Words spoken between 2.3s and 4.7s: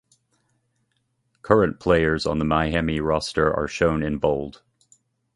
the Miami roster are shown in bold.